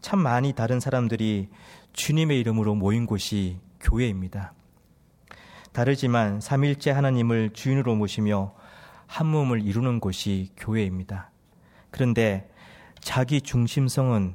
참 0.00 0.20
많이 0.20 0.52
다른 0.52 0.80
사람들이 0.80 1.48
주님의 1.92 2.38
이름으로 2.40 2.74
모인 2.74 3.06
곳이 3.06 3.58
교회입니다. 3.80 4.52
다르지만 5.72 6.40
삼일째 6.40 6.90
하나님을 6.90 7.50
주인으로 7.50 7.94
모시며 7.94 8.54
한 9.06 9.26
몸을 9.26 9.62
이루는 9.62 10.00
곳이 10.00 10.50
교회입니다. 10.56 11.30
그런데 11.90 12.50
자기 13.00 13.40
중심성은 13.40 14.34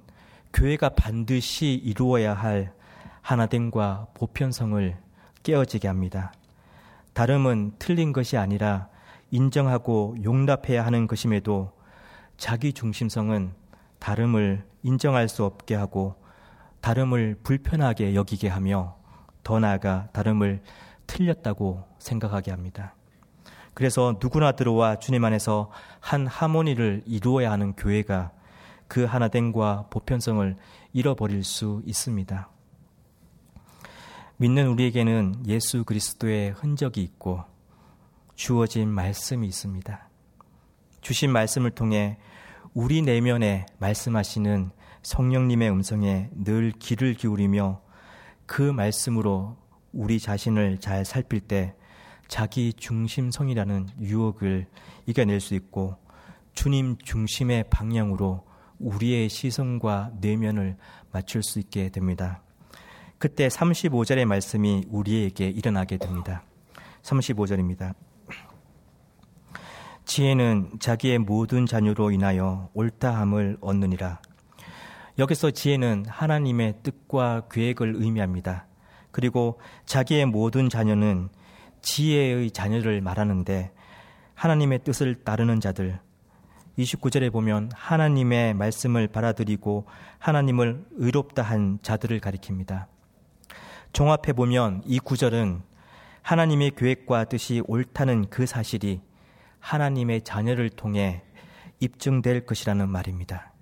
교회가 0.54 0.90
반드시 0.90 1.74
이루어야 1.74 2.34
할 2.34 2.74
하나됨과 3.22 4.08
보편성을 4.14 4.98
깨어지게 5.44 5.88
합니다. 5.88 6.34
다름은 7.14 7.74
틀린 7.80 8.14
것이 8.14 8.38
아니라 8.38 8.90
인정하고 9.32 10.16
용납해야 10.24 10.86
하는 10.86 11.08
것임에도 11.08 11.72
자기 12.38 12.74
중심성은 12.74 13.54
다름을 14.00 14.66
인정할 14.84 15.30
수 15.30 15.44
없게 15.46 15.76
하고 15.76 16.16
다름을 16.82 17.40
불편하게 17.44 18.16
여기게 18.16 18.48
하며 18.50 18.98
더 19.44 19.60
나아가 19.60 20.08
다름을 20.14 20.62
틀렸다고 21.08 21.84
생각하게 22.00 22.52
합니다. 22.52 22.96
그래서 23.74 24.18
누구나 24.22 24.52
들어와 24.52 24.98
주님 25.00 25.26
안에서 25.26 25.72
한 26.00 26.28
하모니를 26.28 27.04
이루어야 27.06 27.52
하는 27.52 27.74
교회가 27.74 28.32
그 28.88 29.06
하나됨과 29.06 29.88
보편성을 29.90 30.56
잃어버릴 30.94 31.44
수 31.44 31.82
있습니다. 31.86 32.50
믿는 34.38 34.68
우리에게는 34.68 35.46
예수 35.48 35.84
그리스도의 35.84 36.52
흔적이 36.52 37.02
있고 37.02 37.44
주어진 38.36 38.90
말씀이 38.90 39.48
있습니다. 39.48 40.10
주신 41.02 41.32
말씀을 41.32 41.72
통해 41.72 42.18
우리 42.74 43.02
내면에 43.02 43.66
말씀하시는 43.80 44.72
성령님의 45.04 45.70
음성에 45.70 46.30
늘 46.34 46.72
귀를 46.80 47.14
기울이며 47.14 47.82
그 48.46 48.62
말씀으로 48.62 49.58
우리 49.92 50.20
자신을 50.20 50.80
잘 50.80 51.06
살필 51.06 51.42
때 51.42 51.76
자기 52.28 52.74
중심성이라는 52.74 53.90
유혹을 54.02 54.68
이겨낼 55.06 55.40
수 55.40 55.54
있고 55.56 55.98
주님 56.54 56.98
중심의 56.98 57.66
방향으로 57.70 58.46
우리의 58.80 59.30
시선과 59.30 60.12
내면을 60.20 60.78
맞출 61.12 61.44
수 61.44 61.60
있게 61.60 61.90
됩니다. 61.90 62.42
그때 63.18 63.48
35절의 63.48 64.26
말씀이 64.26 64.86
우리에게 64.90 65.48
일어나게 65.48 65.98
됩니다. 65.98 66.44
35절입니다. 67.04 67.94
지혜는 70.06 70.80
자기의 70.80 71.20
모든 71.20 71.66
자녀로 71.66 72.12
인하여 72.12 72.70
옳다함을 72.74 73.58
얻느니라. 73.62 74.20
여기서 75.20 75.52
지혜는 75.52 76.06
하나님의 76.08 76.76
뜻과 76.82 77.44
계획을 77.52 77.94
의미합니다. 77.98 78.66
그리고 79.12 79.60
자기의 79.86 80.26
모든 80.26 80.70
자녀는 80.70 81.30
지혜의 81.84 82.50
자녀를 82.52 83.02
말하는데 83.02 83.72
하나님의 84.34 84.80
뜻을 84.84 85.24
따르는 85.24 85.60
자들 85.60 86.00
29절에 86.80 87.32
보면 87.32 87.70
하나님의 87.76 88.56
말씀을 88.56 89.08
받아들이고 89.08 89.86
하나님을 90.18 90.84
의롭다 90.94 91.44
한 91.44 91.78
자들을 91.84 92.20
가리킵니다. 92.20 92.88
종합해 93.94 94.34
보면 94.34 94.82
이 94.86 94.98
구절은 94.98 95.62
하나님의 96.24 96.72
계획과 96.72 97.26
뜻이 97.26 97.62
옳다는 97.68 98.30
그 98.32 98.48
사실이 98.48 99.02
하나님의 99.60 100.24
자녀를 100.24 100.72
통해 100.72 101.22
입증될 101.80 102.48
것이라는 102.48 102.90
말입니다. 102.90 103.53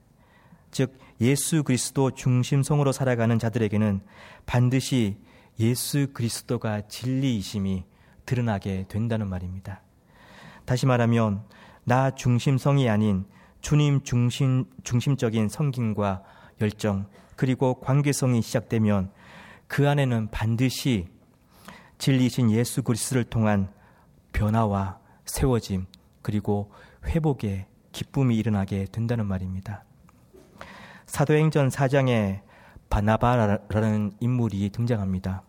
즉 0.72 0.98
예수 1.20 1.64
그리스도 1.64 2.12
중심성으로 2.12 2.92
살아가는 2.92 3.38
자들에게는 3.38 4.02
반드시 4.46 5.18
예수 5.60 6.08
그리스도가 6.14 6.88
진리이심이 6.88 7.84
드러나게 8.26 8.86
된다는 8.88 9.28
말입니다. 9.30 9.82
다시 10.66 10.86
말하면 10.86 11.44
나 11.84 12.12
중심성이 12.12 12.90
아닌 12.90 13.26
주님 13.62 14.02
중심 14.04 14.66
중심적인 14.84 15.50
성김과 15.50 16.24
열정 16.62 17.08
그리고 17.36 17.80
관계성이 17.80 18.42
시작되면 18.42 19.12
그 19.68 19.88
안에는 19.90 20.30
반드시 20.32 21.08
진리신 21.98 22.52
예수 22.52 22.82
그리스도를 22.82 23.24
통한 23.26 23.72
변화와 24.34 25.00
세워짐 25.26 25.86
그리고 26.22 26.72
회복의 27.06 27.68
기쁨이 27.92 28.38
일어나게 28.38 28.86
된다는 28.92 29.28
말입니다. 29.28 29.84
사도행전 31.12 31.67
4장에 31.67 32.39
바나바라는 32.89 34.13
인물이 34.21 34.69
등장합니다. 34.69 35.43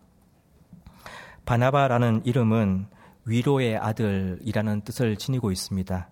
바나바라는 1.45 2.25
이름은 2.25 2.87
위로의 3.23 3.77
아들이라는 3.77 4.81
뜻을 4.81 5.15
지니고 5.15 5.53
있습니다. 5.53 6.09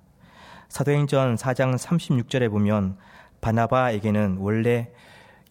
사도행전 0.69 1.35
4장 1.35 1.77
36절에 1.77 2.49
보면 2.49 2.95
바나바에게는 3.41 4.37
원래 4.39 4.89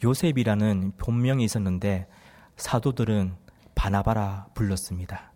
요셉이라는 0.02 0.92
본명이 0.96 1.44
있었는데 1.44 2.06
사도들은 2.56 3.34
바나바라 3.74 4.46
불렀습니다. 4.54 5.30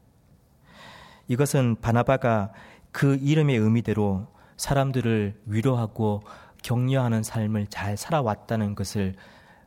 이것은 1.28 1.76
바나바가 1.82 2.52
그 2.92 3.16
이름의 3.20 3.58
의미대로 3.58 4.26
사람들을 4.56 5.42
위로하고 5.44 6.22
격려하는 6.64 7.22
삶을 7.22 7.68
잘 7.68 7.96
살아왔다는 7.96 8.74
것을 8.74 9.14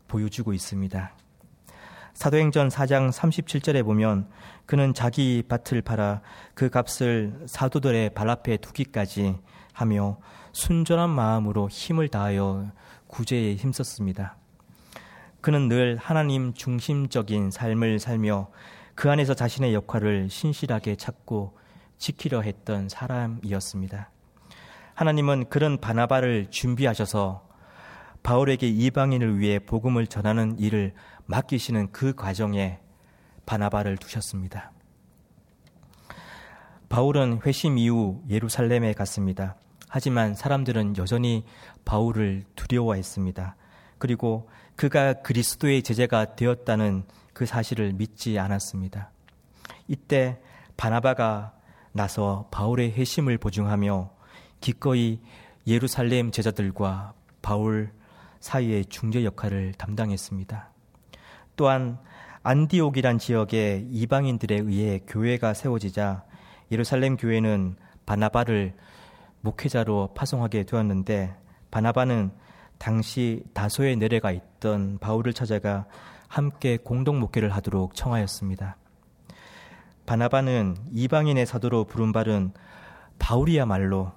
보여주고 0.09 0.51
있습니다. 0.53 1.13
사도행전 2.13 2.69
4장 2.69 3.11
37절에 3.11 3.85
보면 3.85 4.27
그는 4.65 4.95
자기 4.95 5.43
밭을 5.47 5.83
팔아 5.83 6.21
그 6.55 6.69
값을 6.69 7.45
사도들의 7.45 8.15
발 8.15 8.29
앞에 8.29 8.57
두기까지 8.57 9.37
하며 9.71 10.17
순전한 10.51 11.11
마음으로 11.11 11.69
힘을 11.69 12.07
다하여 12.07 12.71
구제에 13.05 13.53
힘썼습니다. 13.53 14.35
그는 15.39 15.67
늘 15.67 15.97
하나님 15.97 16.55
중심적인 16.55 17.51
삶을 17.51 17.99
살며 17.99 18.49
그 18.95 19.11
안에서 19.11 19.35
자신의 19.35 19.75
역할을 19.75 20.31
신실하게 20.31 20.95
찾고 20.95 21.55
지키려 21.99 22.41
했던 22.41 22.89
사람이었습니다. 22.89 24.09
하나님은 24.97 25.49
그런 25.49 25.77
바나바를 25.77 26.47
준비하셔서 26.49 27.47
바울에게 28.23 28.67
이방인을 28.67 29.37
위해 29.37 29.59
복음을 29.59 30.07
전하는 30.07 30.57
일을 30.57 30.95
맡기시는 31.27 31.91
그 31.91 32.15
과정에 32.15 32.79
바나바를 33.45 33.97
두셨습니다. 33.97 34.71
바울은 36.89 37.41
회심 37.45 37.77
이후 37.77 38.23
예루살렘에 38.27 38.93
갔습니다. 38.93 39.55
하지만 39.87 40.33
사람들은 40.33 40.97
여전히 40.97 41.45
바울을 41.85 42.45
두려워했습니다. 42.55 43.55
그리고 43.99 44.49
그가 44.75 45.13
그리스도의 45.21 45.83
제자가 45.83 46.35
되었다는 46.35 47.03
그 47.33 47.45
사실을 47.45 47.93
믿지 47.93 48.39
않았습니다. 48.39 49.11
이때 49.87 50.39
바나바가 50.75 51.53
나서 51.91 52.47
바울의 52.49 52.93
회심을 52.93 53.37
보증하며 53.37 54.16
기꺼이 54.67 55.21
예루살렘 55.65 56.29
제자들과 56.29 57.13
바울 57.41 57.89
사이의 58.41 58.87
중재 58.87 59.23
역할을 59.23 59.71
담당했습니다. 59.77 60.71
또한 61.55 61.97
안디옥이란 62.43 63.17
지역의 63.17 63.87
이방인들에 63.89 64.57
의해 64.57 64.99
교회가 65.07 65.53
세워지자 65.53 66.25
예루살렘 66.69 67.15
교회는 67.15 67.77
바나바를 68.05 68.73
목회자로 69.39 70.09
파송하게 70.13 70.63
되었는데 70.63 71.33
바나바는 71.71 72.31
당시 72.77 73.43
다소에 73.53 73.95
내려가 73.95 74.33
있던 74.33 74.97
바울을 74.99 75.31
찾아가 75.31 75.85
함께 76.27 76.75
공동 76.75 77.21
목회를 77.21 77.55
하도록 77.55 77.95
청하였습니다. 77.95 78.75
바나바는 80.05 80.75
이방인의 80.91 81.45
사도로 81.45 81.85
부름받은 81.85 82.51
바울이야말로 83.17 84.16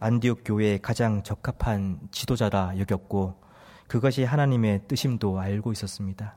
안디옥 0.00 0.40
교회에 0.46 0.78
가장 0.78 1.22
적합한 1.22 2.00
지도자라 2.10 2.78
여겼고 2.78 3.38
그것이 3.86 4.24
하나님의 4.24 4.88
뜻임도 4.88 5.38
알고 5.38 5.72
있었습니다. 5.72 6.36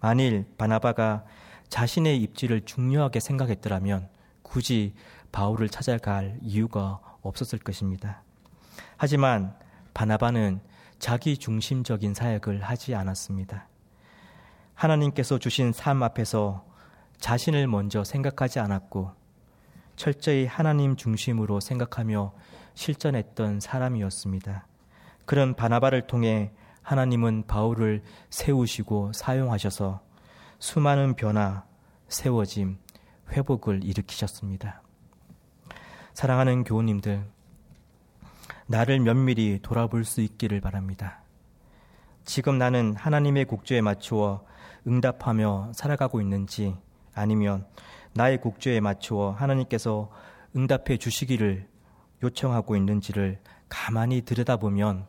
만일 0.00 0.46
바나바가 0.56 1.24
자신의 1.68 2.22
입지를 2.22 2.64
중요하게 2.64 3.18
생각했더라면 3.18 4.08
굳이 4.42 4.94
바울을 5.32 5.68
찾아갈 5.68 6.38
이유가 6.42 7.00
없었을 7.22 7.58
것입니다. 7.58 8.22
하지만 8.96 9.56
바나바는 9.92 10.60
자기 11.00 11.36
중심적인 11.36 12.14
사역을 12.14 12.62
하지 12.62 12.94
않았습니다. 12.94 13.66
하나님께서 14.74 15.38
주신 15.38 15.72
삶 15.72 16.04
앞에서 16.04 16.64
자신을 17.18 17.66
먼저 17.66 18.04
생각하지 18.04 18.60
않았고 18.60 19.10
철저히 19.96 20.46
하나님 20.46 20.94
중심으로 20.94 21.58
생각하며 21.60 22.32
실전했던 22.76 23.58
사람이었습니다. 23.58 24.66
그런 25.24 25.54
바나바를 25.54 26.06
통해 26.06 26.52
하나님은 26.82 27.48
바울을 27.48 28.02
세우시고 28.30 29.12
사용하셔서 29.12 30.00
수많은 30.60 31.14
변화, 31.16 31.64
세워짐, 32.06 32.78
회복을 33.32 33.82
일으키셨습니다. 33.82 34.82
사랑하는 36.14 36.62
교우님들, 36.62 37.26
나를 38.68 39.00
면밀히 39.00 39.58
돌아볼 39.62 40.04
수 40.04 40.20
있기를 40.20 40.60
바랍니다. 40.60 41.22
지금 42.24 42.58
나는 42.58 42.94
하나님의 42.94 43.46
국조에 43.46 43.80
맞추어 43.80 44.44
응답하며 44.86 45.72
살아가고 45.74 46.20
있는지 46.20 46.76
아니면 47.14 47.66
나의 48.12 48.40
국조에 48.40 48.80
맞추어 48.80 49.32
하나님께서 49.32 50.10
응답해 50.54 50.98
주시기를 50.98 51.68
요청하고 52.22 52.76
있는지를 52.76 53.40
가만히 53.68 54.22
들여다보면 54.22 55.06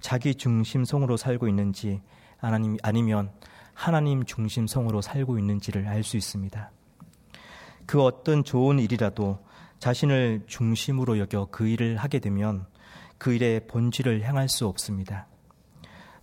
자기 0.00 0.34
중심성으로 0.34 1.16
살고 1.16 1.48
있는지 1.48 2.02
아니면 2.38 3.30
하나님 3.72 4.24
중심성으로 4.24 5.00
살고 5.00 5.38
있는지를 5.38 5.86
알 5.86 6.02
수 6.02 6.16
있습니다. 6.16 6.70
그 7.86 8.02
어떤 8.02 8.44
좋은 8.44 8.78
일이라도 8.78 9.38
자신을 9.78 10.44
중심으로 10.46 11.18
여겨 11.18 11.48
그 11.50 11.66
일을 11.66 11.96
하게 11.96 12.18
되면 12.18 12.66
그 13.18 13.32
일의 13.32 13.66
본질을 13.66 14.22
향할 14.22 14.48
수 14.48 14.66
없습니다. 14.66 15.26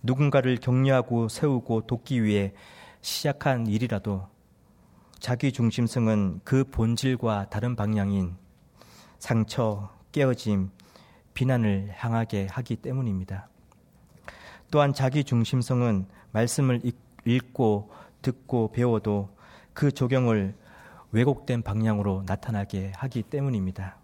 누군가를 0.02 0.56
격려하고 0.56 1.28
세우고 1.28 1.86
돕기 1.86 2.24
위해 2.24 2.52
시작한 3.00 3.66
일이라도 3.66 4.26
자기 5.20 5.52
중심성은 5.52 6.40
그 6.42 6.64
본질과 6.64 7.50
다른 7.50 7.76
방향인 7.76 8.36
상처, 9.22 9.88
깨어짐, 10.10 10.72
비난을 11.32 11.92
향하게 11.94 12.48
하기 12.50 12.74
때문입니다. 12.74 13.48
또한 14.72 14.92
자기 14.92 15.22
중심성은 15.22 16.06
말씀을 16.32 16.80
읽고 17.24 17.92
듣고 18.20 18.72
배워도 18.72 19.28
그 19.74 19.92
적용을 19.92 20.56
왜곡된 21.12 21.62
방향으로 21.62 22.24
나타나게 22.26 22.90
하기 22.96 23.22
때문입니다. 23.22 23.96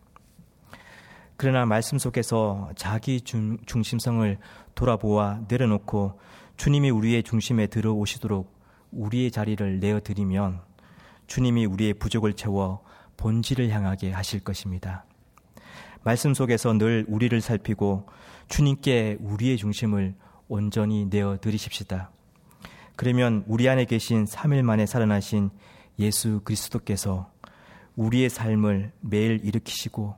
그러나 1.36 1.66
말씀 1.66 1.98
속에서 1.98 2.70
자기 2.76 3.20
중, 3.20 3.58
심성을 3.66 4.38
돌아보아 4.76 5.40
내려놓고 5.48 6.20
주님이 6.56 6.90
우리의 6.90 7.24
중심에 7.24 7.66
들어오시도록 7.66 8.56
우리의 8.92 9.32
자리를 9.32 9.80
내어드리면 9.80 10.60
주님이 11.26 11.66
우리의 11.66 11.94
부족을 11.94 12.34
채워 12.34 12.84
본질을 13.16 13.70
향하게 13.70 14.12
하실 14.12 14.38
것입니다. 14.38 15.07
말씀 16.08 16.32
속에서 16.32 16.72
늘 16.72 17.04
우리를 17.06 17.38
살피고 17.38 18.06
주님께 18.48 19.18
우리의 19.20 19.58
중심을 19.58 20.14
온전히 20.48 21.04
내어 21.04 21.36
드리십시다. 21.38 22.10
그러면 22.96 23.44
우리 23.46 23.68
안에 23.68 23.84
계신 23.84 24.24
3일 24.24 24.62
만에 24.62 24.86
살아나신 24.86 25.50
예수 25.98 26.40
그리스도께서 26.44 27.30
우리의 27.96 28.30
삶을 28.30 28.92
매일 29.00 29.44
일으키시고 29.44 30.16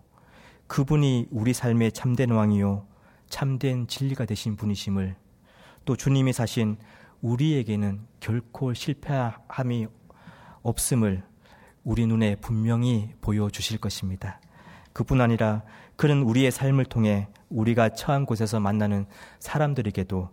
그분이 0.69 1.27
우리 1.33 1.53
삶의 1.53 1.91
참된 1.91 2.31
왕이요 2.31 2.87
참된 3.29 3.89
진리가 3.89 4.27
되신 4.27 4.55
분이심을 4.55 5.17
또 5.87 5.97
주님이 5.97 6.33
사신 6.33 6.77
우리에게는 7.21 8.07
결코 8.21 8.75
실패함이 8.75 9.89
없음을 10.63 11.25
우리 11.83 12.07
눈에 12.07 12.37
분명히 12.37 13.11
보여주실 13.21 13.79
것입니다. 13.79 14.41
그뿐 14.93 15.21
아니라 15.21 15.63
그는 15.97 16.23
우리의 16.23 16.51
삶을 16.51 16.87
통해 16.87 17.29
우리가 17.49 17.91
처한 17.91 18.27
곳에서 18.27 18.61
만나는 18.61 19.07
사람들에게도 19.39 20.31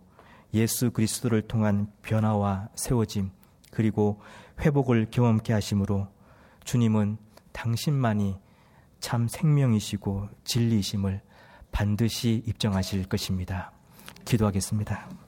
예수 0.54 0.90
그리스도를 0.90 1.42
통한 1.42 1.88
변화와 2.02 2.68
세워짐 2.74 3.30
그리고 3.70 4.20
회복을 4.60 5.08
경험케 5.10 5.52
하심으로 5.52 6.08
주님은 6.64 7.18
당신만이 7.52 8.36
참 9.00 9.28
생명이시고 9.28 10.28
진리이심을 10.44 11.20
반드시 11.70 12.42
입정하실 12.46 13.04
것입니다. 13.08 13.72
기도하겠습니다. 14.24 15.27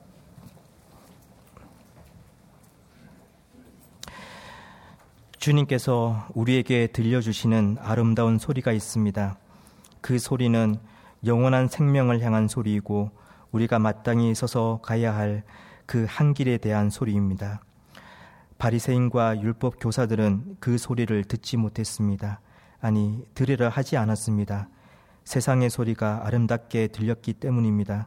주님께서 5.40 6.28
우리에게 6.34 6.86
들려주시는 6.86 7.78
아름다운 7.80 8.38
소리가 8.38 8.70
있습니다. 8.72 9.36
그 10.00 10.18
소리는 10.18 10.76
영원한 11.26 11.66
생명을 11.66 12.22
향한 12.22 12.46
소리이고 12.46 13.10
우리가 13.50 13.80
마땅히 13.80 14.34
서서 14.34 14.80
가야 14.82 15.14
할 15.14 15.42
그 15.90 16.06
한 16.06 16.34
길에 16.34 16.56
대한 16.56 16.88
소리입니다. 16.88 17.64
바리새인과 18.58 19.40
율법 19.42 19.80
교사들은 19.80 20.58
그 20.60 20.78
소리를 20.78 21.24
듣지 21.24 21.56
못했습니다. 21.56 22.40
아니 22.80 23.24
들으려 23.34 23.68
하지 23.68 23.96
않았습니다. 23.96 24.68
세상의 25.24 25.68
소리가 25.68 26.22
아름답게 26.26 26.88
들렸기 26.88 27.32
때문입니다. 27.32 28.06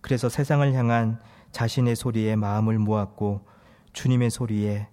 그래서 0.00 0.28
세상을 0.28 0.72
향한 0.74 1.20
자신의 1.52 1.94
소리에 1.94 2.34
마음을 2.34 2.76
모았고 2.80 3.46
주님의 3.92 4.30
소리에 4.30 4.88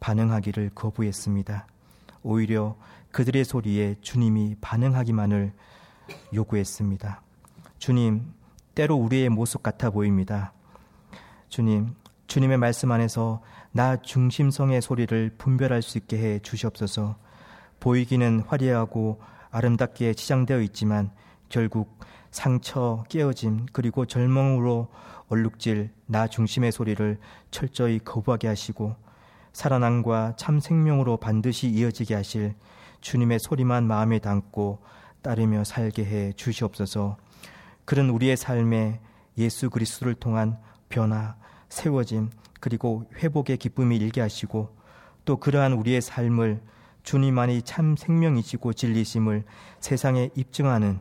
반응하기를 0.00 0.70
거부했습니다. 0.74 1.66
오히려 2.22 2.76
그들의 3.12 3.44
소리에 3.44 3.96
주님이 4.00 4.56
반응하기만을 4.60 5.52
요구했습니다. 6.34 7.22
주님, 7.78 8.32
때로 8.74 8.96
우리의 8.96 9.28
모습 9.28 9.62
같아 9.62 9.90
보입니다. 9.90 10.52
주님, 11.48 11.94
주님의 12.26 12.58
말씀 12.58 12.92
안에서 12.92 13.42
나 13.72 13.96
중심성의 13.96 14.82
소리를 14.82 15.34
분별할 15.38 15.82
수 15.82 15.98
있게 15.98 16.18
해 16.18 16.38
주시옵소서. 16.40 17.16
보이기는 17.80 18.40
화려하고 18.46 19.20
아름답게 19.50 20.14
치장되어 20.14 20.60
있지만 20.62 21.10
결국 21.48 21.98
상처, 22.30 23.04
깨어짐, 23.08 23.66
그리고 23.72 24.06
절망으로 24.06 24.88
얼룩질 25.28 25.90
나 26.06 26.26
중심의 26.28 26.70
소리를 26.72 27.18
철저히 27.50 27.98
거부하게 27.98 28.48
하시고 28.48 28.94
살아남과 29.52 30.34
참 30.36 30.60
생명으로 30.60 31.16
반드시 31.16 31.68
이어지게 31.68 32.14
하실 32.14 32.54
주님의 33.00 33.38
소리만 33.40 33.86
마음에 33.86 34.18
담고 34.18 34.78
따르며 35.22 35.64
살게 35.64 36.04
해 36.04 36.32
주시옵소서. 36.32 37.16
그런 37.84 38.10
우리의 38.10 38.36
삶에 38.36 39.00
예수 39.38 39.70
그리스도를 39.70 40.14
통한 40.14 40.58
변화, 40.88 41.36
세워짐, 41.68 42.30
그리고 42.60 43.04
회복의 43.16 43.56
기쁨이 43.56 43.96
일게 43.96 44.20
하시고 44.20 44.76
또 45.24 45.36
그러한 45.38 45.72
우리의 45.72 46.00
삶을 46.02 46.60
주님만이 47.02 47.62
참 47.62 47.96
생명이시고 47.96 48.74
진리심을 48.74 49.44
세상에 49.80 50.30
입증하는 50.34 51.00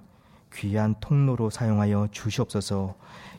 귀한 0.53 0.95
통로로 0.99 1.49
사용하여 1.49 2.07
주시옵소서 2.11 2.95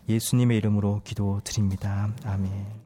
예수님의 0.09 0.59
이름으로 0.59 1.01
기도드립니다. 1.05 2.11
아멘. 2.25 2.81